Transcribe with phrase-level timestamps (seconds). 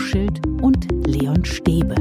[0.00, 1.94] Hochschild und Leon Stäbe.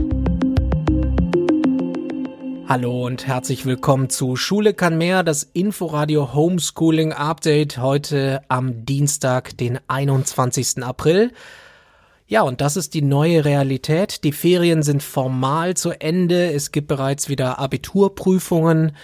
[2.66, 9.58] Hallo und herzlich willkommen zu Schule kann mehr, das Inforadio Homeschooling Update heute am Dienstag,
[9.58, 10.82] den 21.
[10.82, 11.34] April.
[12.26, 14.24] Ja, und das ist die neue Realität.
[14.24, 16.54] Die Ferien sind formal zu Ende.
[16.54, 18.96] Es gibt bereits wieder Abiturprüfungen.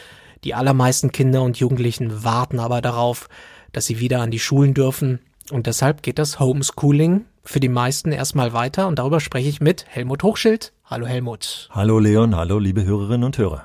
[0.45, 3.27] Die allermeisten Kinder und Jugendlichen warten aber darauf,
[3.73, 5.19] dass sie wieder an die Schulen dürfen.
[5.51, 8.87] Und deshalb geht das Homeschooling für die meisten erstmal weiter.
[8.87, 10.73] Und darüber spreche ich mit Helmut Hochschild.
[10.85, 11.69] Hallo Helmut.
[11.71, 13.63] Hallo Leon, hallo liebe Hörerinnen und Hörer.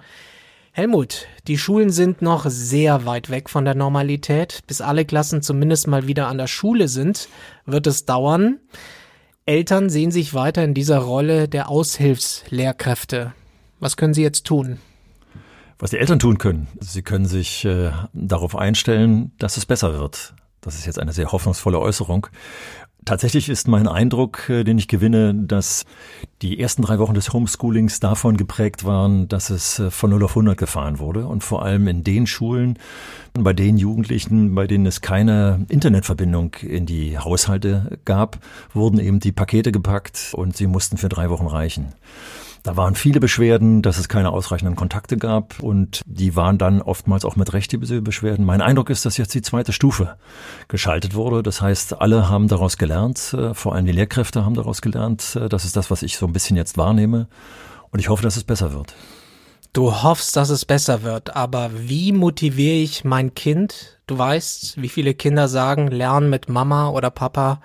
[0.72, 4.60] Helmut, die Schulen sind noch sehr weit weg von der Normalität.
[4.68, 7.28] Bis alle Klassen zumindest mal wieder an der Schule sind,
[7.66, 8.60] wird es dauern.
[9.46, 13.32] Eltern sehen sich weiter in dieser Rolle der Aushilfslehrkräfte.
[13.80, 14.78] Was können sie jetzt tun?
[15.78, 20.34] Was die Eltern tun können, sie können sich äh, darauf einstellen, dass es besser wird.
[20.60, 22.26] Das ist jetzt eine sehr hoffnungsvolle Äußerung.
[23.04, 25.86] Tatsächlich ist mein Eindruck, äh, den ich gewinne, dass
[26.42, 30.32] die ersten drei Wochen des Homeschoolings davon geprägt waren, dass es äh, von 0 auf
[30.32, 32.78] 100 gefahren wurde und vor allem in den Schulen,
[33.32, 38.38] bei den Jugendlichen, bei denen es keine Internetverbindung in die Haushalte gab,
[38.74, 41.94] wurden eben die Pakete gepackt und sie mussten für drei Wochen reichen.
[42.62, 47.24] Da waren viele Beschwerden, dass es keine ausreichenden Kontakte gab und die waren dann oftmals
[47.24, 48.44] auch mit Recht diese Beschwerden.
[48.44, 50.16] Mein Eindruck ist, dass jetzt die zweite Stufe
[50.68, 51.42] geschaltet wurde.
[51.42, 55.36] Das heißt, alle haben daraus gelernt, äh, vor allem die Lehrkräfte haben daraus gelernt.
[55.36, 57.28] Äh, das ist das, was ich so ein bisschen jetzt wahrnehme
[57.90, 58.94] und ich hoffe, dass es besser wird.
[59.72, 64.00] Du hoffst, dass es besser wird, aber wie motiviere ich mein Kind?
[64.06, 67.60] Du weißt, wie viele Kinder sagen, lernen mit Mama oder Papa,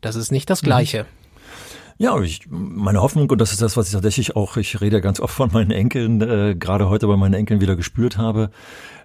[0.00, 0.66] das ist nicht das mhm.
[0.66, 1.02] Gleiche.
[1.04, 1.23] Mhm.
[1.96, 5.00] Ja, ich, meine Hoffnung, und das ist das, was ich tatsächlich auch, ich rede ja
[5.00, 8.50] ganz oft von meinen Enkeln, äh, gerade heute bei meinen Enkeln wieder gespürt habe,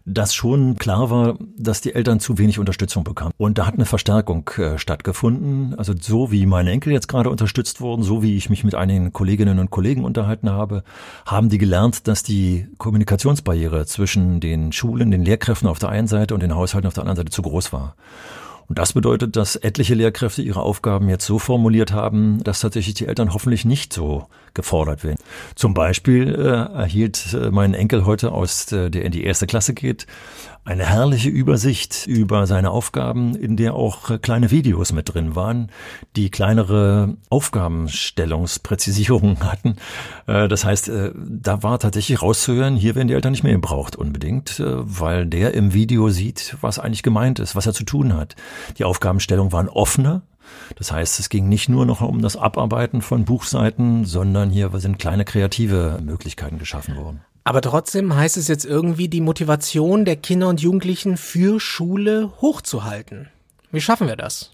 [0.05, 3.33] dass schon klar war, dass die Eltern zu wenig Unterstützung bekamen.
[3.37, 5.75] Und da hat eine Verstärkung äh, stattgefunden.
[5.77, 9.13] Also so wie meine Enkel jetzt gerade unterstützt wurden, so wie ich mich mit einigen
[9.13, 10.83] Kolleginnen und Kollegen unterhalten habe,
[11.27, 16.33] haben die gelernt, dass die Kommunikationsbarriere zwischen den Schulen, den Lehrkräften auf der einen Seite
[16.33, 17.95] und den Haushalten auf der anderen Seite zu groß war.
[18.69, 23.07] Und das bedeutet, dass etliche Lehrkräfte ihre Aufgaben jetzt so formuliert haben, dass tatsächlich die
[23.07, 25.17] Eltern hoffentlich nicht so gefordert werden.
[25.55, 29.73] Zum Beispiel äh, erhielt äh, mein Enkel heute aus, äh, der in die erste Klasse
[29.73, 30.05] geht,
[30.65, 35.71] eine herrliche Übersicht über seine Aufgaben, in der auch kleine Videos mit drin waren,
[36.15, 39.77] die kleinere Aufgabenstellungspräzisierungen hatten.
[40.27, 44.61] Äh, das heißt, da war tatsächlich rauszuhören, hier werden die Eltern nicht mehr gebraucht unbedingt,
[44.63, 48.35] weil der im Video sieht, was eigentlich gemeint ist, was er zu tun hat.
[48.77, 50.21] Die Aufgabenstellungen waren offener,
[50.75, 54.99] das heißt, es ging nicht nur noch um das Abarbeiten von Buchseiten, sondern hier sind
[54.99, 57.21] kleine kreative Möglichkeiten geschaffen worden.
[57.43, 63.29] Aber trotzdem heißt es jetzt irgendwie, die Motivation der Kinder und Jugendlichen für Schule hochzuhalten.
[63.71, 64.51] Wie schaffen wir das?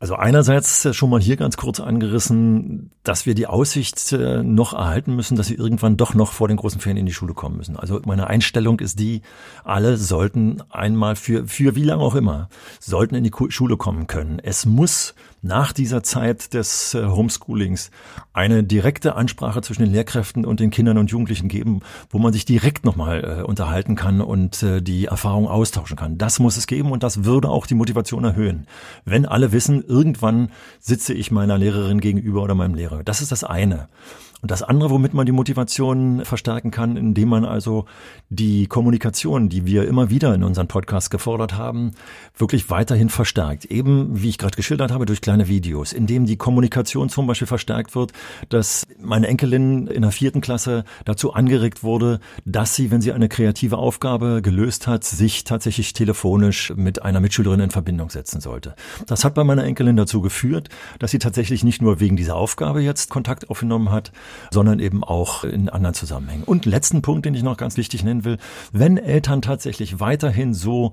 [0.00, 5.14] Also einerseits schon mal hier ganz kurz angerissen, dass wir die Aussicht äh, noch erhalten
[5.14, 7.76] müssen, dass sie irgendwann doch noch vor den großen Ferien in die Schule kommen müssen.
[7.76, 9.20] Also meine Einstellung ist die,
[9.62, 12.48] alle sollten einmal für, für wie lange auch immer,
[12.80, 14.38] sollten in die Schule kommen können.
[14.38, 17.90] Es muss nach dieser Zeit des äh, Homeschoolings
[18.32, 21.80] eine direkte Ansprache zwischen den Lehrkräften und den Kindern und Jugendlichen geben,
[22.10, 26.18] wo man sich direkt nochmal äh, unterhalten kann und äh, die Erfahrung austauschen kann.
[26.18, 28.66] Das muss es geben und das würde auch die Motivation erhöhen.
[29.04, 33.02] Wenn alle wissen, irgendwann sitze ich meiner Lehrerin gegenüber oder meinem Lehrer.
[33.04, 33.88] Das ist das eine.
[34.42, 37.84] Und das andere, womit man die Motivation verstärken kann, indem man also
[38.30, 41.92] die Kommunikation, die wir immer wieder in unseren Podcasts gefordert haben,
[42.36, 43.66] wirklich weiterhin verstärkt.
[43.66, 47.94] Eben, wie ich gerade geschildert habe, durch kleine Videos, indem die Kommunikation zum Beispiel verstärkt
[47.94, 48.12] wird,
[48.48, 53.28] dass meine Enkelin in der vierten Klasse dazu angeregt wurde, dass sie, wenn sie eine
[53.28, 58.74] kreative Aufgabe gelöst hat, sich tatsächlich telefonisch mit einer Mitschülerin in Verbindung setzen sollte.
[59.06, 62.80] Das hat bei meiner Enkelin dazu geführt, dass sie tatsächlich nicht nur wegen dieser Aufgabe
[62.80, 64.12] jetzt Kontakt aufgenommen hat,
[64.50, 66.44] sondern eben auch in anderen Zusammenhängen.
[66.44, 68.38] Und letzten Punkt, den ich noch ganz wichtig nennen will,
[68.72, 70.92] wenn Eltern tatsächlich weiterhin so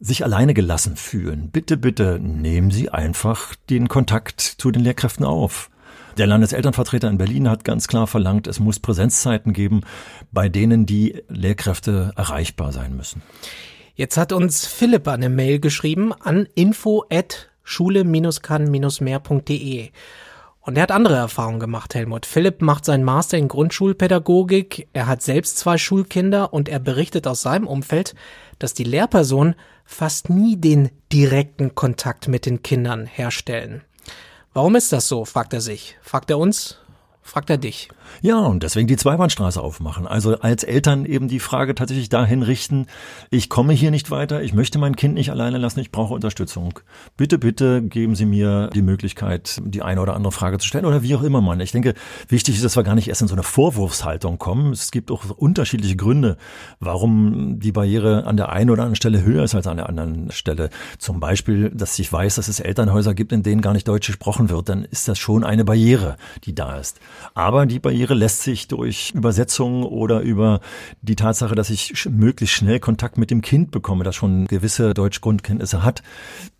[0.00, 5.70] sich alleine gelassen fühlen, bitte, bitte nehmen Sie einfach den Kontakt zu den Lehrkräften auf.
[6.16, 9.82] Der Landeselternvertreter in Berlin hat ganz klar verlangt, es muss Präsenzzeiten geben,
[10.32, 13.20] bei denen die Lehrkräfte erreichbar sein müssen.
[13.94, 19.90] Jetzt hat uns Philipp eine Mail geschrieben an info at schule-kann-mehr.de.
[20.68, 22.26] Und er hat andere Erfahrungen gemacht, Helmut.
[22.26, 24.86] Philipp macht seinen Master in Grundschulpädagogik.
[24.92, 28.14] Er hat selbst zwei Schulkinder und er berichtet aus seinem Umfeld,
[28.58, 29.54] dass die Lehrpersonen
[29.86, 33.80] fast nie den direkten Kontakt mit den Kindern herstellen.
[34.52, 35.96] Warum ist das so, fragt er sich.
[36.02, 36.78] Fragt er uns,
[37.28, 37.88] fragt er dich.
[38.22, 40.06] Ja, und deswegen die Zweibahnstraße aufmachen.
[40.06, 42.86] Also als Eltern eben die Frage tatsächlich dahin richten,
[43.30, 46.80] ich komme hier nicht weiter, ich möchte mein Kind nicht alleine lassen, ich brauche Unterstützung.
[47.18, 51.02] Bitte, bitte geben Sie mir die Möglichkeit, die eine oder andere Frage zu stellen oder
[51.02, 51.60] wie auch immer man.
[51.60, 51.94] Ich denke,
[52.28, 54.72] wichtig ist, dass wir gar nicht erst in so eine Vorwurfshaltung kommen.
[54.72, 56.38] Es gibt auch unterschiedliche Gründe,
[56.80, 60.30] warum die Barriere an der einen oder anderen Stelle höher ist als an der anderen
[60.30, 60.70] Stelle.
[60.98, 64.48] Zum Beispiel, dass ich weiß, dass es Elternhäuser gibt, in denen gar nicht Deutsch gesprochen
[64.48, 66.98] wird, dann ist das schon eine Barriere, die da ist.
[67.34, 70.60] Aber die Barriere lässt sich durch Übersetzung oder über
[71.02, 75.82] die Tatsache, dass ich möglichst schnell Kontakt mit dem Kind bekomme, das schon gewisse Deutschgrundkenntnisse
[75.82, 76.02] hat,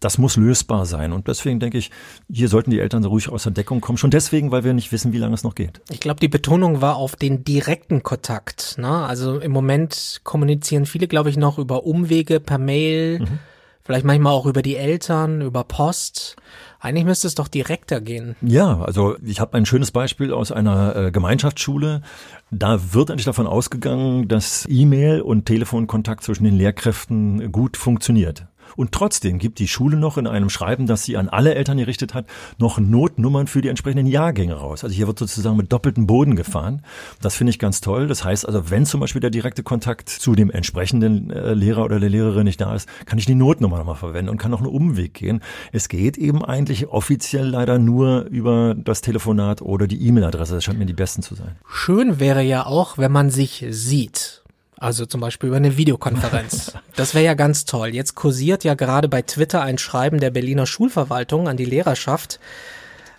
[0.00, 1.12] das muss lösbar sein.
[1.12, 1.90] Und deswegen denke ich,
[2.30, 3.98] hier sollten die Eltern so ruhig aus der Deckung kommen.
[3.98, 5.80] Schon deswegen, weil wir nicht wissen, wie lange es noch geht.
[5.90, 8.76] Ich glaube, die Betonung war auf den direkten Kontakt.
[8.78, 8.88] Ne?
[8.88, 13.20] Also im Moment kommunizieren viele, glaube ich, noch über Umwege per Mail.
[13.20, 13.38] Mhm
[13.88, 16.36] Vielleicht manchmal auch über die Eltern, über Post.
[16.78, 18.36] Eigentlich müsste es doch direkter gehen.
[18.42, 22.02] Ja, also ich habe ein schönes Beispiel aus einer äh, Gemeinschaftsschule.
[22.50, 28.44] Da wird eigentlich davon ausgegangen, dass E-Mail und Telefonkontakt zwischen den Lehrkräften gut funktioniert.
[28.76, 32.14] Und trotzdem gibt die Schule noch in einem Schreiben, das sie an alle Eltern gerichtet
[32.14, 32.26] hat,
[32.58, 34.84] noch Notnummern für die entsprechenden Jahrgänge raus.
[34.84, 36.82] Also hier wird sozusagen mit doppeltem Boden gefahren.
[37.20, 38.06] Das finde ich ganz toll.
[38.06, 42.00] Das heißt also, wenn zum Beispiel der direkte Kontakt zu dem entsprechenden äh, Lehrer oder
[42.00, 44.68] der Lehrerin nicht da ist, kann ich die Notnummer nochmal verwenden und kann noch einen
[44.68, 45.40] Umweg gehen.
[45.72, 50.54] Es geht eben eigentlich offiziell leider nur über das Telefonat oder die E-Mail-Adresse.
[50.54, 51.56] Das scheint mir die besten zu sein.
[51.68, 54.42] Schön wäre ja auch, wenn man sich sieht.
[54.80, 56.72] Also zum Beispiel über eine Videokonferenz.
[56.96, 57.94] Das wäre ja ganz toll.
[57.94, 62.40] Jetzt kursiert ja gerade bei Twitter ein Schreiben der Berliner Schulverwaltung an die Lehrerschaft,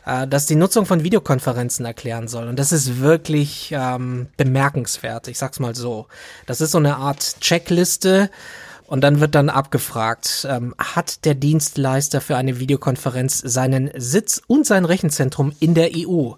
[0.05, 2.49] äh, das die Nutzung von Videokonferenzen erklären soll.
[2.49, 5.29] Und das ist wirklich ähm, bemerkenswert.
[5.29, 6.07] Ich sag's mal so.
[6.45, 8.29] Das ist so eine Art Checkliste.
[8.85, 14.65] Und dann wird dann abgefragt, ähm, hat der Dienstleister für eine Videokonferenz seinen Sitz und
[14.65, 16.31] sein Rechenzentrum in der EU?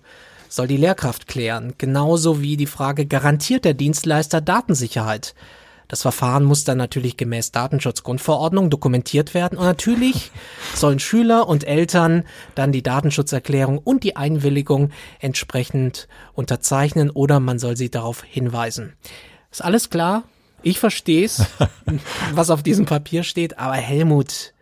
[0.52, 5.34] Soll die Lehrkraft klären, genauso wie die Frage, garantiert der Dienstleister Datensicherheit?
[5.88, 10.32] Das Verfahren muss dann natürlich gemäß Datenschutzgrundverordnung dokumentiert werden und natürlich
[10.76, 12.24] sollen Schüler und Eltern
[12.56, 18.94] dann die Datenschutzerklärung und die Einwilligung entsprechend unterzeichnen oder man soll sie darauf hinweisen.
[19.52, 20.24] Ist alles klar?
[20.64, 21.46] Ich verstehe es,
[22.34, 24.54] was auf diesem Papier steht, aber Helmut,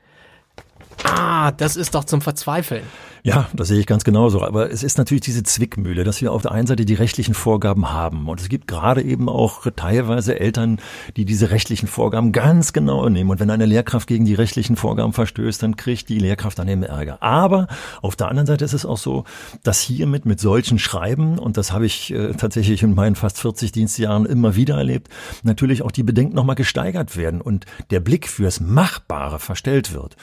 [1.04, 2.84] ah, das ist doch zum Verzweifeln.
[3.24, 4.42] Ja, das sehe ich ganz genauso.
[4.44, 7.92] Aber es ist natürlich diese Zwickmühle, dass wir auf der einen Seite die rechtlichen Vorgaben
[7.92, 8.30] haben.
[8.30, 10.80] Und es gibt gerade eben auch teilweise Eltern,
[11.18, 13.30] die diese rechtlichen Vorgaben ganz genau nehmen.
[13.30, 16.84] Und wenn eine Lehrkraft gegen die rechtlichen Vorgaben verstößt, dann kriegt die Lehrkraft dann eben
[16.84, 17.22] Ärger.
[17.22, 17.68] Aber
[18.02, 19.26] auf der anderen Seite ist es auch so,
[19.64, 23.74] dass hiermit mit solchen Schreiben, und das habe ich äh, tatsächlich in meinen fast 40
[23.74, 25.10] Dienstjahren immer wieder erlebt,
[25.44, 30.16] natürlich auch die Bedenken nochmal gesteigert werden und der Blick fürs Machbare verstellt wird.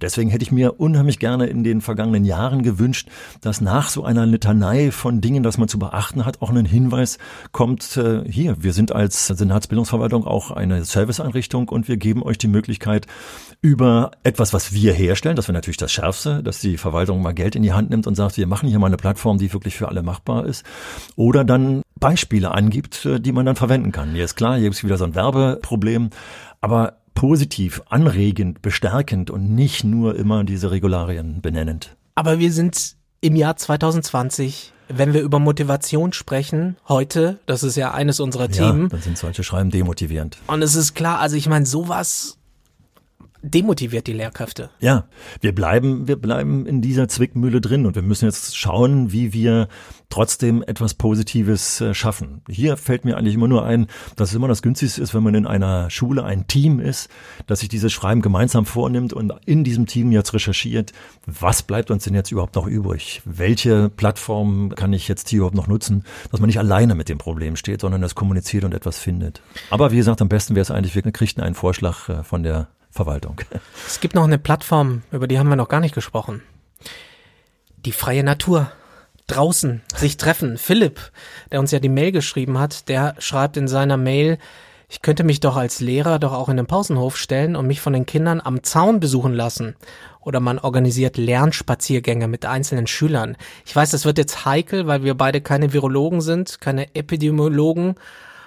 [0.00, 3.08] Deswegen hätte ich mir unheimlich gerne in den vergangenen Jahren gewünscht,
[3.40, 7.18] dass nach so einer Litanei von Dingen, dass man zu beachten hat, auch ein Hinweis
[7.52, 12.48] kommt, äh, hier, wir sind als Senatsbildungsverwaltung auch eine Serviceeinrichtung und wir geben euch die
[12.48, 13.06] Möglichkeit,
[13.62, 17.56] über etwas, was wir herstellen, das wäre natürlich das Schärfste, dass die Verwaltung mal Geld
[17.56, 19.88] in die Hand nimmt und sagt, wir machen hier mal eine Plattform, die wirklich für
[19.88, 20.64] alle machbar ist,
[21.16, 24.12] oder dann Beispiele angibt, äh, die man dann verwenden kann.
[24.12, 26.10] Mir ist klar, hier gibt es wieder so ein Werbeproblem,
[26.60, 31.96] aber positiv, anregend, bestärkend und nicht nur immer diese Regularien benennend.
[32.14, 37.92] Aber wir sind im Jahr 2020 wenn wir über Motivation sprechen, heute, das ist ja
[37.92, 38.82] eines unserer Themen.
[38.82, 40.38] Ja, dann sind solche Schreiben demotivierend.
[40.46, 42.38] Und es ist klar, also ich meine, sowas
[43.50, 44.70] demotiviert die Lehrkräfte.
[44.80, 45.08] Ja,
[45.40, 49.68] wir bleiben, wir bleiben in dieser Zwickmühle drin und wir müssen jetzt schauen, wie wir
[50.08, 52.42] trotzdem etwas Positives äh, schaffen.
[52.48, 53.86] Hier fällt mir eigentlich immer nur ein,
[54.16, 57.08] dass es immer das günstigste ist, wenn man in einer Schule ein Team ist,
[57.46, 60.92] dass sich dieses Schreiben gemeinsam vornimmt und in diesem Team jetzt recherchiert,
[61.26, 63.22] was bleibt uns denn jetzt überhaupt noch übrig?
[63.24, 67.18] Welche Plattform kann ich jetzt hier überhaupt noch nutzen, dass man nicht alleine mit dem
[67.18, 69.42] Problem steht, sondern das kommuniziert und etwas findet.
[69.70, 72.68] Aber wie gesagt, am besten wäre es eigentlich, wir kriegten einen Vorschlag äh, von der
[72.96, 73.40] Verwaltung.
[73.86, 76.42] Es gibt noch eine Plattform, über die haben wir noch gar nicht gesprochen.
[77.76, 78.72] Die freie Natur.
[79.28, 80.56] Draußen sich treffen.
[80.56, 81.00] Philipp,
[81.50, 84.38] der uns ja die Mail geschrieben hat, der schreibt in seiner Mail,
[84.88, 87.92] ich könnte mich doch als Lehrer doch auch in den Pausenhof stellen und mich von
[87.92, 89.74] den Kindern am Zaun besuchen lassen.
[90.20, 93.36] Oder man organisiert Lernspaziergänge mit einzelnen Schülern.
[93.64, 97.96] Ich weiß, das wird jetzt heikel, weil wir beide keine Virologen sind, keine Epidemiologen.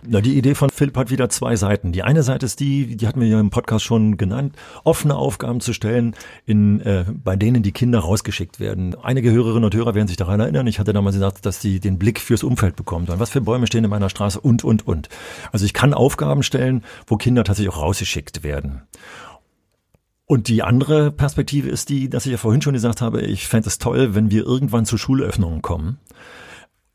[0.08, 1.92] Na, die Idee von Philipp hat wieder zwei Seiten.
[1.92, 5.60] Die eine Seite ist die, die hatten wir ja im Podcast schon genannt, offene Aufgaben
[5.60, 6.16] zu stellen,
[6.46, 8.96] in, äh, bei denen die Kinder rausgeschickt werden.
[8.96, 10.68] Einige Hörerinnen und Hörer werden sich daran erinnern.
[10.68, 13.20] Ich hatte damals gesagt, dass die den Blick fürs Umfeld bekommen sollen.
[13.20, 15.10] Was für Bäume stehen in meiner Straße und, und, und.
[15.52, 18.84] Also ich kann Aufgaben stellen, wo Kinder tatsächlich auch rausgeschickt werden.
[20.26, 23.68] Und die andere Perspektive ist die, dass ich ja vorhin schon gesagt habe, ich fände
[23.68, 25.98] es toll, wenn wir irgendwann zu Schulöffnungen kommen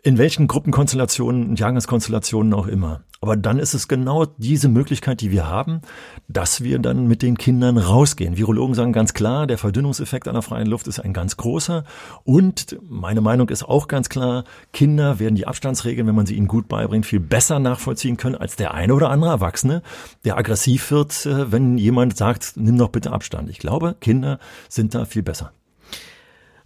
[0.06, 3.00] In welchen Gruppenkonstellationen und Jahrgangskonstellationen auch immer.
[3.22, 5.80] Aber dann ist es genau diese Möglichkeit, die wir haben,
[6.28, 8.36] dass wir dann mit den Kindern rausgehen.
[8.36, 11.84] Virologen sagen ganz klar, der Verdünnungseffekt an der freien Luft ist ein ganz großer.
[12.22, 14.44] Und meine Meinung ist auch ganz klar,
[14.74, 18.56] Kinder werden die Abstandsregeln, wenn man sie ihnen gut beibringt, viel besser nachvollziehen können als
[18.56, 19.80] der eine oder andere Erwachsene,
[20.26, 23.48] der aggressiv wird, äh, wenn jemand sagt, nimm doch bitte Abstand.
[23.48, 25.52] Ich glaube, Kinder sind da viel besser.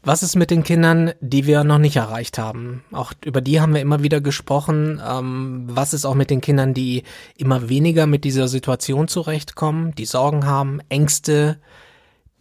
[0.02, 2.84] Was ist mit den Kindern, die wir noch nicht erreicht haben?
[2.92, 5.02] Auch über die haben wir immer wieder gesprochen.
[5.04, 7.02] Ähm, was ist auch mit den Kindern, die
[7.36, 11.58] immer weniger mit dieser Situation zurechtkommen, die Sorgen haben, Ängste,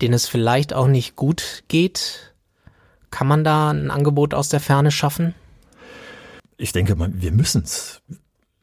[0.01, 2.35] denen es vielleicht auch nicht gut geht?
[3.09, 5.33] Kann man da ein Angebot aus der Ferne schaffen?
[6.57, 8.01] Ich denke, wir müssen es.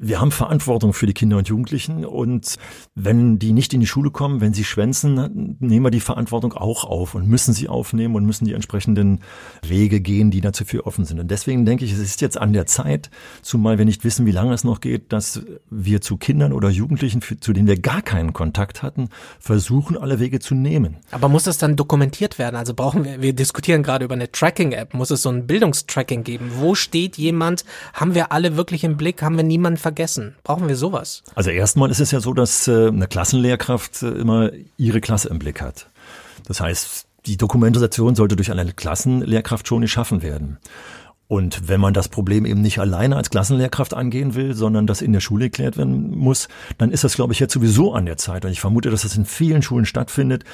[0.07, 2.57] Wir haben Verantwortung für die Kinder und Jugendlichen und
[2.95, 6.85] wenn die nicht in die Schule kommen, wenn sie schwänzen, nehmen wir die Verantwortung auch
[6.85, 9.21] auf und müssen sie aufnehmen und müssen die entsprechenden
[9.67, 11.21] Wege gehen, die dazu für offen sind.
[11.21, 13.09] Und deswegen denke ich, es ist jetzt an der Zeit,
[13.41, 17.23] zumal wir nicht wissen, wie lange es noch geht, dass wir zu Kindern oder Jugendlichen,
[17.23, 19.09] zu denen wir gar keinen Kontakt hatten,
[19.41, 20.99] versuchen, alle Wege zu nehmen.
[21.13, 22.57] Aber muss das dann dokumentiert werden?
[22.57, 26.51] Also brauchen wir, wir diskutieren gerade über eine Tracking-App, muss es so ein Bildungstracking geben?
[26.57, 27.65] Wo steht jemand?
[27.95, 29.23] Haben wir alle wirklich im Blick?
[29.23, 29.94] Haben wir niemanden vergessen.
[30.43, 31.23] Brauchen wir sowas?
[31.35, 35.39] Also erstmal ist es ja so, dass äh, eine Klassenlehrkraft äh, immer ihre Klasse im
[35.39, 35.89] Blick hat.
[36.47, 40.59] Das heißt, die Dokumentation sollte durch eine Klassenlehrkraft schon geschaffen werden.
[41.27, 45.13] Und wenn man das Problem eben nicht alleine als Klassenlehrkraft angehen will, sondern das in
[45.13, 48.45] der Schule geklärt werden muss, dann ist das, glaube ich, jetzt sowieso an der Zeit.
[48.45, 50.45] Und ich vermute, dass das in vielen Schulen stattfindet,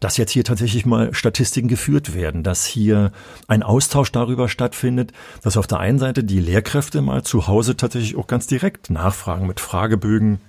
[0.00, 3.10] dass jetzt hier tatsächlich mal Statistiken geführt werden, dass hier
[3.46, 8.16] ein Austausch darüber stattfindet, dass auf der einen Seite die Lehrkräfte mal zu Hause tatsächlich
[8.16, 10.40] auch ganz direkt nachfragen mit Fragebögen,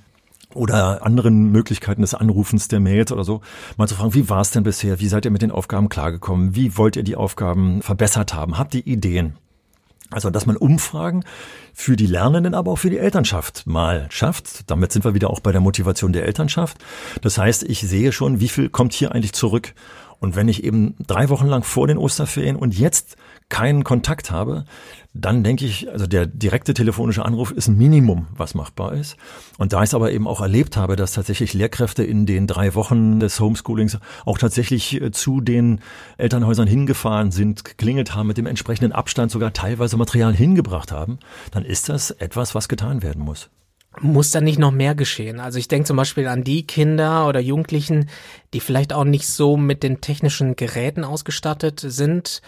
[0.55, 3.41] oder anderen Möglichkeiten des Anrufens der Mails oder so,
[3.77, 4.99] mal zu fragen, wie war es denn bisher?
[4.99, 6.55] Wie seid ihr mit den Aufgaben klargekommen?
[6.55, 8.57] Wie wollt ihr die Aufgaben verbessert haben?
[8.57, 9.35] Habt ihr Ideen?
[10.11, 11.23] Also, dass man Umfragen
[11.73, 14.69] für die Lernenden, aber auch für die Elternschaft mal schafft.
[14.69, 16.77] Damit sind wir wieder auch bei der Motivation der Elternschaft.
[17.21, 19.73] Das heißt, ich sehe schon, wie viel kommt hier eigentlich zurück.
[20.19, 23.15] Und wenn ich eben drei Wochen lang vor den Osterferien und jetzt
[23.47, 24.65] keinen Kontakt habe,
[25.13, 29.17] dann denke ich, also der direkte telefonische Anruf ist ein Minimum, was machbar ist.
[29.57, 32.75] Und da ich es aber eben auch erlebt habe, dass tatsächlich Lehrkräfte in den drei
[32.75, 35.79] Wochen des Homeschoolings auch tatsächlich äh, zu den
[36.17, 41.17] Elternhäusern hingefahren sind, geklingelt haben, mit dem entsprechenden Abstand sogar teilweise Material hingebracht haben,
[41.51, 43.49] dann ist das etwas, was getan werden muss
[43.99, 45.39] muss da nicht noch mehr geschehen?
[45.39, 48.09] Also ich denke zum Beispiel an die Kinder oder Jugendlichen,
[48.53, 52.41] die vielleicht auch nicht so mit den technischen Geräten ausgestattet sind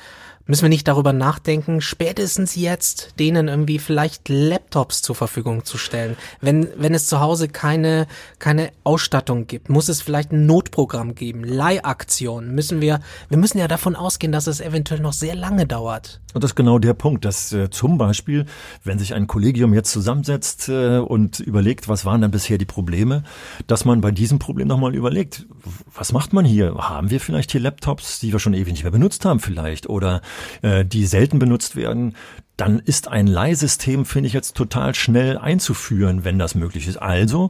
[0.45, 6.17] Müssen wir nicht darüber nachdenken, spätestens jetzt denen irgendwie vielleicht Laptops zur Verfügung zu stellen?
[6.41, 8.07] Wenn, wenn es zu Hause keine,
[8.39, 12.53] keine Ausstattung gibt, muss es vielleicht ein Notprogramm geben, Leihaktionen.
[12.53, 16.21] Müssen wir, wir müssen ja davon ausgehen, dass es eventuell noch sehr lange dauert.
[16.33, 18.45] Und das ist genau der Punkt, dass äh, zum Beispiel,
[18.83, 23.23] wenn sich ein Kollegium jetzt zusammensetzt äh, und überlegt, was waren dann bisher die Probleme,
[23.67, 25.45] dass man bei diesem Problem nochmal überlegt,
[25.93, 26.75] was macht man hier?
[26.75, 29.89] Haben wir vielleicht hier Laptops, die wir schon ewig nicht mehr benutzt haben vielleicht?
[29.89, 30.21] Oder
[30.61, 32.15] äh, die selten benutzt werden,
[32.57, 36.97] dann ist ein Leihsystem, finde ich jetzt total schnell einzuführen, wenn das möglich ist.
[36.97, 37.49] Also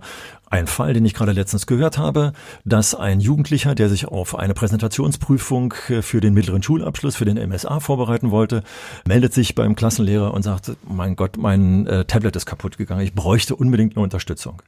[0.49, 2.33] ein Fall, den ich gerade letztens gehört habe,
[2.65, 7.37] dass ein Jugendlicher, der sich auf eine Präsentationsprüfung äh, für den mittleren Schulabschluss, für den
[7.49, 8.63] MSA vorbereiten wollte,
[9.05, 13.13] meldet sich beim Klassenlehrer und sagt, mein Gott, mein äh, Tablet ist kaputt gegangen, ich
[13.13, 14.61] bräuchte unbedingt eine Unterstützung.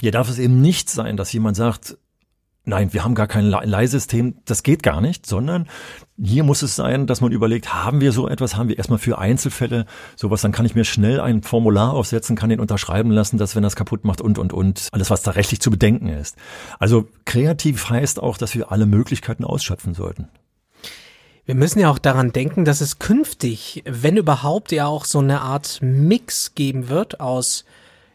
[0.00, 1.96] Hier darf es eben nicht sein, dass jemand sagt,
[2.68, 5.68] Nein, wir haben gar kein Leihsystem, das geht gar nicht, sondern
[6.20, 9.18] hier muss es sein, dass man überlegt, haben wir so etwas, haben wir erstmal für
[9.18, 13.54] Einzelfälle sowas, dann kann ich mir schnell ein Formular aufsetzen, kann den unterschreiben lassen, dass
[13.54, 16.34] wenn das kaputt macht und, und, und, alles, was da rechtlich zu bedenken ist.
[16.80, 20.26] Also kreativ heißt auch, dass wir alle Möglichkeiten ausschöpfen sollten.
[21.44, 25.40] Wir müssen ja auch daran denken, dass es künftig, wenn überhaupt, ja auch so eine
[25.40, 27.64] Art Mix geben wird aus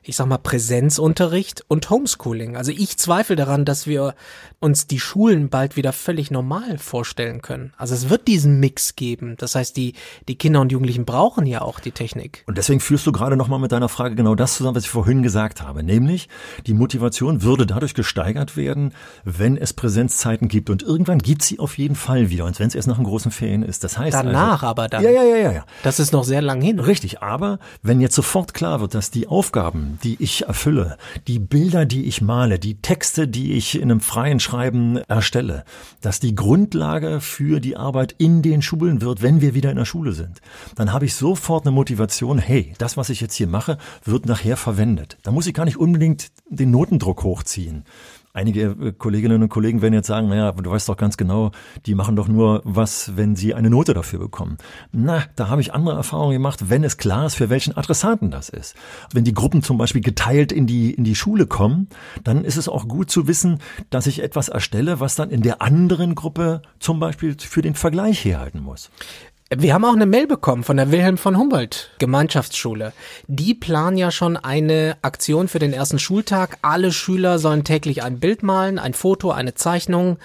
[0.03, 2.57] ich sag mal, Präsenzunterricht und Homeschooling.
[2.57, 4.15] Also ich zweifle daran, dass wir
[4.59, 7.73] uns die Schulen bald wieder völlig normal vorstellen können.
[7.77, 9.35] Also es wird diesen Mix geben.
[9.37, 9.93] Das heißt, die,
[10.27, 12.43] die Kinder und Jugendlichen brauchen ja auch die Technik.
[12.47, 15.21] Und deswegen führst du gerade nochmal mit deiner Frage genau das zusammen, was ich vorhin
[15.21, 15.83] gesagt habe.
[15.83, 16.29] Nämlich,
[16.65, 18.93] die Motivation würde dadurch gesteigert werden,
[19.23, 20.71] wenn es Präsenzzeiten gibt.
[20.71, 22.45] Und irgendwann gibt sie auf jeden Fall wieder.
[22.45, 23.83] Und wenn es erst nach einem großen Ferien ist.
[23.83, 25.03] Das heißt Danach also, aber dann.
[25.03, 25.65] Ja, ja, ja, ja, ja.
[25.83, 26.79] Das ist noch sehr lang hin.
[26.79, 27.21] Richtig.
[27.21, 32.05] Aber wenn jetzt sofort klar wird, dass die Aufgaben die ich erfülle, die Bilder, die
[32.05, 35.63] ich male, die Texte, die ich in einem freien Schreiben erstelle,
[36.01, 39.85] dass die Grundlage für die Arbeit in den Schulen wird, wenn wir wieder in der
[39.85, 40.41] Schule sind,
[40.75, 44.57] dann habe ich sofort eine Motivation, hey, das, was ich jetzt hier mache, wird nachher
[44.57, 45.17] verwendet.
[45.23, 47.85] Da muss ich gar nicht unbedingt den Notendruck hochziehen.
[48.33, 51.51] Einige äh, Kolleginnen und Kollegen werden jetzt sagen, naja, du weißt doch ganz genau,
[51.85, 54.57] die machen doch nur was, wenn sie eine Note dafür bekommen.
[54.91, 58.49] Na, da habe ich andere Erfahrungen gemacht, wenn es klar ist, für welchen Adressaten das
[58.49, 58.75] ist.
[59.13, 61.89] Wenn die Gruppen zum Beispiel geteilt in die, in die Schule kommen,
[62.23, 63.59] dann ist es auch gut zu wissen,
[63.89, 68.23] dass ich etwas erstelle, was dann in der anderen Gruppe zum Beispiel für den Vergleich
[68.23, 68.91] herhalten muss.
[69.53, 72.93] Wir haben auch eine Mail bekommen von der Wilhelm von Humboldt Gemeinschaftsschule.
[73.27, 76.57] Die planen ja schon eine Aktion für den ersten Schultag.
[76.61, 80.19] Alle Schüler sollen täglich ein Bild malen, ein Foto, eine Zeichnung.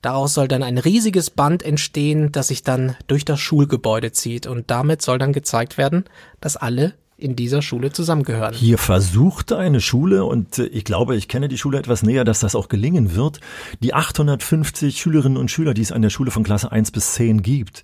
[0.00, 4.46] Daraus soll dann ein riesiges Band entstehen, das sich dann durch das Schulgebäude zieht.
[4.46, 6.06] Und damit soll dann gezeigt werden,
[6.40, 8.54] dass alle in dieser Schule zusammengehören.
[8.54, 12.40] Hier versucht eine Schule, und äh, ich glaube, ich kenne die Schule etwas näher, dass
[12.40, 13.40] das auch gelingen wird,
[13.80, 17.42] die 850 Schülerinnen und Schüler, die es an der Schule von Klasse 1 bis 10
[17.42, 17.82] gibt,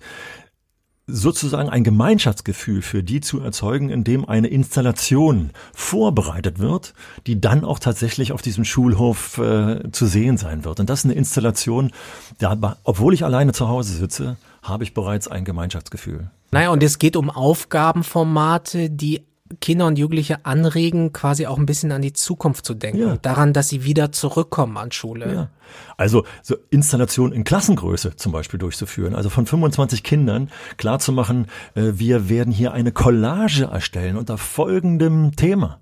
[1.07, 6.93] sozusagen ein Gemeinschaftsgefühl für die zu erzeugen, indem eine Installation vorbereitet wird,
[7.25, 10.81] die dann auch tatsächlich auf diesem Schulhof äh, zu sehen sein wird.
[10.81, 11.91] Und das ist eine Installation,
[12.39, 16.29] da, obwohl ich alleine zu Hause sitze, habe ich bereits ein Gemeinschaftsgefühl.
[16.51, 19.23] Naja, und es geht um Aufgabenformate, die
[19.61, 22.99] Kinder und Jugendliche anregen, quasi auch ein bisschen an die Zukunft zu denken.
[22.99, 23.17] Ja.
[23.17, 25.33] Daran, dass sie wieder zurückkommen an Schule.
[25.33, 25.49] Ja.
[25.97, 29.15] Also so Installation in Klassengröße zum Beispiel durchzuführen.
[29.15, 35.79] Also von 25 Kindern klarzumachen, äh, wir werden hier eine Collage erstellen unter folgendem Thema.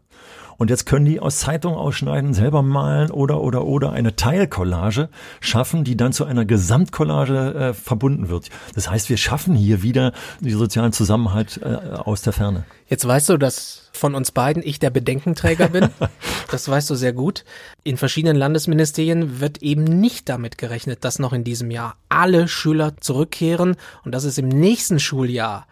[0.58, 5.10] Und jetzt können die aus Zeitung ausschneiden, selber malen oder oder oder eine Teilcollage
[5.42, 8.50] schaffen, die dann zu einer Gesamtcollage äh, verbunden wird.
[8.74, 12.64] Das heißt, wir schaffen hier wieder den sozialen Zusammenhalt äh, aus der Ferne.
[12.88, 15.90] Jetzt weißt du, dass von uns beiden ich der Bedenkenträger bin.
[16.52, 17.44] das weißt du sehr gut.
[17.84, 22.98] In verschiedenen Landesministerien wird eben nicht damit gerechnet, dass noch in diesem Jahr alle Schüler
[22.98, 25.68] zurückkehren und dass es im nächsten Schuljahr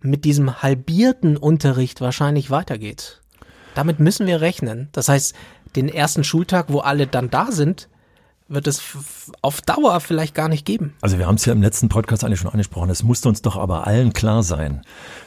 [0.00, 3.20] mit diesem halbierten Unterricht wahrscheinlich weitergeht.
[3.78, 4.88] Damit müssen wir rechnen.
[4.90, 5.36] Das heißt,
[5.76, 7.88] den ersten Schultag, wo alle dann da sind,
[8.48, 8.82] wird es
[9.40, 10.96] auf Dauer vielleicht gar nicht geben.
[11.00, 12.90] Also wir haben es ja im letzten Podcast eigentlich schon angesprochen.
[12.90, 14.82] Es musste uns doch aber allen klar sein,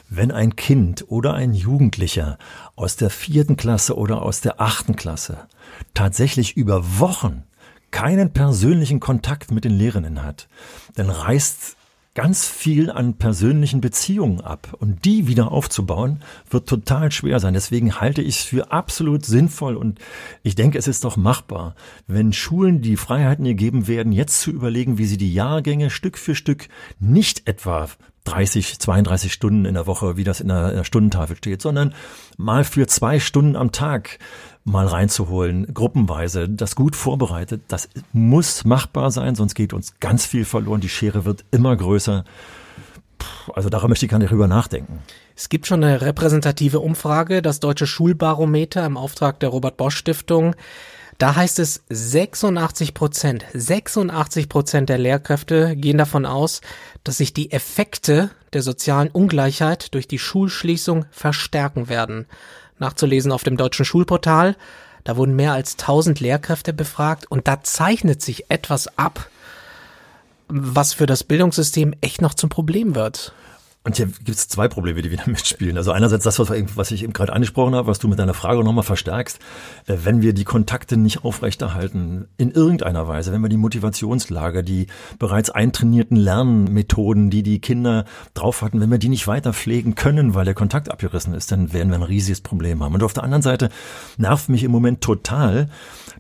[0.10, 2.38] wenn ein Kind oder ein Jugendlicher
[2.76, 5.48] aus der vierten Klasse oder aus der achten Klasse
[5.94, 7.44] tatsächlich über Wochen
[7.92, 10.50] keinen persönlichen Kontakt mit den Lehrenden hat,
[10.96, 11.78] dann reißt
[12.14, 14.76] ganz viel an persönlichen Beziehungen ab.
[14.80, 17.54] Und die wieder aufzubauen, wird total schwer sein.
[17.54, 20.00] Deswegen halte ich es für absolut sinnvoll und
[20.44, 21.76] ich denke, es ist doch machbar,
[22.08, 26.36] wenn Schulen die Freiheiten gegeben werden, jetzt zu überlegen, wie sie die Jahrgänge Stück für
[26.36, 26.68] Stück
[27.00, 27.88] nicht etwa
[28.26, 31.94] 30, 32 Stunden in der Woche, wie das in der, in der Stundentafel steht, sondern
[32.38, 34.20] mal für zwei Stunden am Tag
[34.64, 40.46] mal reinzuholen, gruppenweise, das gut vorbereitet, das muss machbar sein, sonst geht uns ganz viel
[40.46, 40.82] verloren.
[40.82, 42.24] Die Schere wird immer größer.
[43.54, 45.00] Also darüber möchte ich gar nicht drüber nachdenken.
[45.36, 50.56] Es gibt schon eine repräsentative Umfrage, das Deutsche Schulbarometer im Auftrag der Robert Bosch Stiftung.
[51.18, 56.62] Da heißt es 86 Prozent, 86 Prozent der Lehrkräfte gehen davon aus,
[57.04, 62.26] dass sich die Effekte der sozialen Ungleichheit durch die Schulschließung verstärken werden
[62.82, 64.58] nachzulesen auf dem deutschen Schulportal.
[65.04, 69.30] Da wurden mehr als 1000 Lehrkräfte befragt und da zeichnet sich etwas ab,
[70.48, 73.34] was für das Bildungssystem echt noch zum Problem wird.
[73.84, 75.76] Und hier gibt es zwei Probleme, die wieder mitspielen.
[75.76, 78.84] Also einerseits das, was ich eben gerade angesprochen habe, was du mit deiner Frage nochmal
[78.84, 79.40] verstärkst.
[79.88, 84.86] Äh, wenn wir die Kontakte nicht aufrechterhalten, in irgendeiner Weise, wenn wir die Motivationslage, die
[85.18, 90.36] bereits eintrainierten Lernmethoden, die die Kinder drauf hatten, wenn wir die nicht weiter pflegen können,
[90.36, 92.94] weil der Kontakt abgerissen ist, dann werden wir ein riesiges Problem haben.
[92.94, 93.70] Und auf der anderen Seite
[94.18, 95.70] nervt mich im Moment total,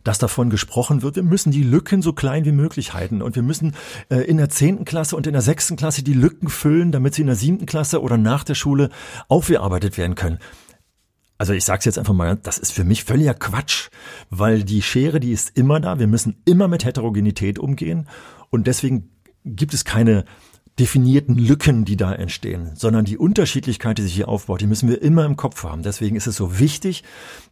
[0.04, 3.44] dass davon gesprochen wird, wir müssen die Lücken so klein wie möglich halten und wir
[3.44, 3.76] müssen
[4.10, 7.22] äh, in der zehnten Klasse und in der sechsten Klasse die Lücken füllen, damit sie
[7.22, 8.90] in der siebten Klasse oder nach der Schule
[9.28, 10.40] aufgearbeitet werden können.
[11.38, 13.90] Also ich sage es jetzt einfach mal, das ist für mich völliger Quatsch,
[14.30, 15.98] weil die Schere, die ist immer da.
[15.98, 18.08] Wir müssen immer mit Heterogenität umgehen
[18.52, 19.10] und deswegen
[19.44, 20.26] gibt es keine
[20.80, 25.02] definierten Lücken, die da entstehen, sondern die Unterschiedlichkeit, die sich hier aufbaut, die müssen wir
[25.02, 25.84] immer im Kopf haben.
[25.84, 27.04] Deswegen ist es so wichtig,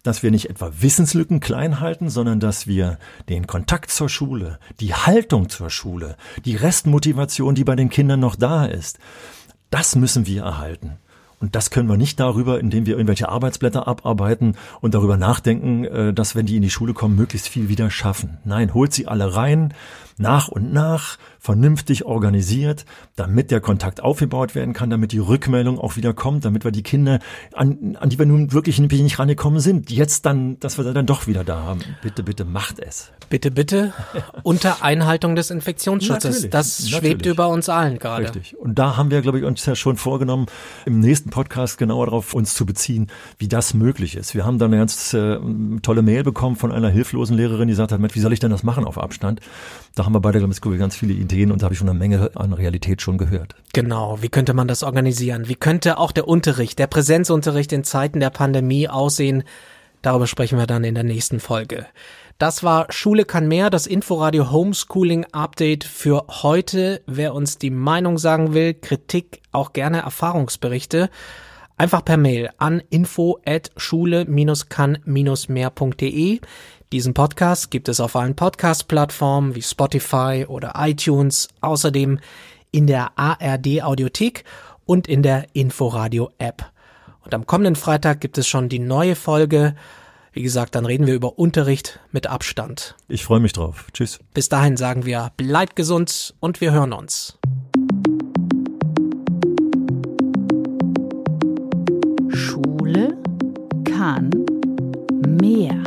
[0.04, 4.94] dass wir nicht etwa Wissenslücken klein halten, sondern dass wir den Kontakt zur Schule, die
[4.94, 9.00] Haltung zur Schule, die Restmotivation, die bei den Kindern noch da ist,
[9.70, 10.98] das müssen wir erhalten.
[11.40, 16.14] Und das können wir nicht darüber, indem wir irgendwelche Arbeitsblätter abarbeiten und darüber nachdenken, äh,
[16.14, 18.40] dass wenn die in die Schule kommen, möglichst viel wieder schaffen.
[18.44, 19.74] Nein, holt sie alle rein,
[20.18, 25.96] nach und nach, vernünftig organisiert, damit der Kontakt aufgebaut werden kann, damit die Rückmeldung auch
[25.96, 27.20] wieder kommt, damit wir die Kinder,
[27.54, 31.28] an, an die wir nun wirklich nicht rangekommen sind, jetzt dann, dass wir dann doch
[31.28, 31.80] wieder da haben.
[32.02, 33.12] Bitte, bitte macht es.
[33.30, 33.94] Bitte, bitte.
[34.44, 36.36] Unter Einhaltung des Infektionsschutzes.
[36.36, 37.34] Natürlich, das schwebt natürlich.
[37.34, 38.26] über uns allen gerade.
[38.26, 38.58] Richtig.
[38.58, 40.48] Und da haben wir, glaube ich, uns ja schon vorgenommen,
[40.86, 44.36] im nächsten Podcast genauer darauf uns zu beziehen, wie das möglich ist.
[44.36, 45.38] Wir haben dann eine ganz äh,
[45.82, 48.64] tolle Mail bekommen von einer hilflosen Lehrerin, die gesagt hat, wie soll ich denn das
[48.64, 49.40] machen auf Abstand?
[49.96, 51.98] Da haben wir beide, glaube ich, ganz viele Ideen und da habe ich schon eine
[51.98, 53.56] Menge an Realität schon gehört.
[53.74, 54.22] Genau.
[54.22, 55.48] Wie könnte man das organisieren?
[55.48, 59.44] Wie könnte auch der Unterricht, der Präsenzunterricht in Zeiten der Pandemie aussehen?
[60.02, 61.86] Darüber sprechen wir dann in der nächsten Folge.
[62.38, 67.02] Das war Schule kann mehr, das Inforadio Homeschooling Update für heute.
[67.06, 71.10] Wer uns die Meinung sagen will, Kritik, auch gerne Erfahrungsberichte,
[71.76, 76.40] einfach per Mail an info at schule-kann-mehr.de.
[76.92, 82.20] Diesen Podcast gibt es auf allen Podcast-Plattformen wie Spotify oder iTunes, außerdem
[82.72, 84.44] in der ARD Audiothek
[84.88, 86.66] und in der Inforadio App.
[87.24, 89.76] Und am kommenden Freitag gibt es schon die neue Folge.
[90.34, 92.96] Wie gesagt, dann reden wir über Unterricht mit Abstand.
[93.08, 93.86] Ich freue mich drauf.
[93.94, 94.20] Tschüss.
[94.34, 97.38] Bis dahin sagen wir, bleibt gesund und wir hören uns.
[102.30, 103.16] Schule
[103.86, 104.32] kann
[105.40, 105.79] mehr.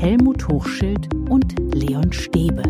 [0.00, 2.62] Helmut Hochschild und Leon Stäbe.